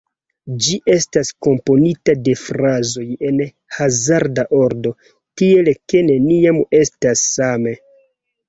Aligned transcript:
Ĝi 0.67 0.77
estas 0.93 1.29
komponita 1.47 2.15
de 2.29 2.33
frazoj 2.45 3.05
en 3.29 3.37
hazarda 3.77 4.47
ordo, 4.63 4.95
tiel 5.43 5.71
ke 5.95 6.05
neniam 6.11 6.63
estas 6.83 7.27
same. 7.37 7.77